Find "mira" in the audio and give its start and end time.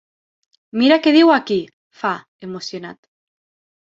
0.81-0.95